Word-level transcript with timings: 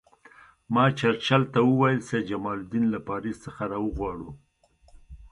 ما 0.73 0.83
چرچل 0.97 1.41
ته 1.53 1.59
وویل 1.69 1.99
سید 2.07 2.25
جمال 2.29 2.57
الدین 2.63 2.85
له 2.93 2.99
پاریس 3.09 3.37
څخه 3.45 3.63
را 3.71 3.79
وغواړو. 3.85 4.29